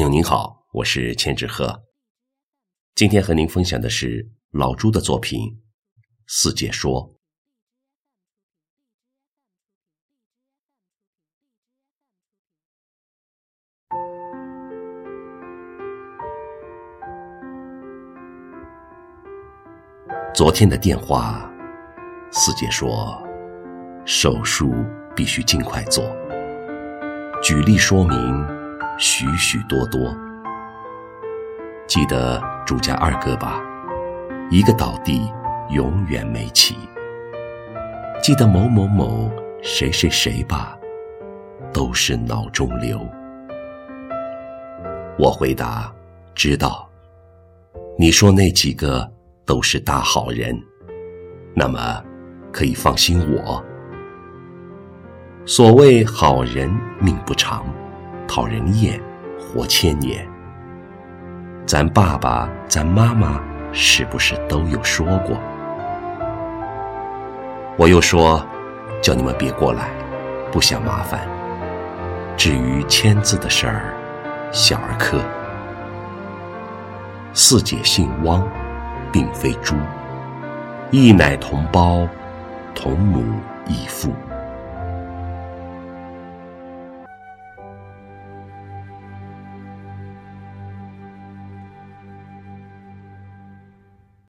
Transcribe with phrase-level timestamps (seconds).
[0.00, 1.82] 朋友您好，我是千纸鹤，
[2.94, 5.38] 今天和您分享的是老朱的作品
[6.26, 7.06] 《四姐说》。
[20.34, 21.52] 昨天的电话，
[22.32, 23.22] 四姐说，
[24.06, 24.72] 手术
[25.14, 26.02] 必须尽快做。
[27.42, 28.16] 举例说明，
[29.02, 30.14] 许许多多。
[31.86, 33.58] 记得朱家二哥吧，
[34.50, 35.32] 一个倒地，
[35.70, 36.76] 永远没起。
[38.22, 40.78] 记得某某某，谁谁谁吧，
[41.72, 43.00] 都是脑中瘤。
[45.18, 45.90] 我回答，
[46.34, 46.86] 知道。
[47.98, 49.10] 你说那几个？
[49.46, 50.56] 都是大好人，
[51.56, 52.00] 那么
[52.52, 53.64] 可以放心我。
[55.44, 56.70] 所谓好人
[57.00, 57.64] 命不长，
[58.32, 59.02] 讨人厌
[59.40, 60.24] 活千年。
[61.66, 63.40] 咱爸爸、咱妈妈
[63.72, 65.36] 是不是都有说过？
[67.76, 68.40] 我又说，
[69.02, 69.88] 叫你们别过来，
[70.52, 71.26] 不想麻烦。
[72.36, 73.92] 至于签字的事儿，
[74.52, 75.20] 小儿科。
[77.34, 78.46] 四姐姓汪。
[79.12, 79.74] 并非猪，
[80.92, 82.06] 一奶同胞，
[82.76, 83.24] 同母
[83.66, 84.12] 异父。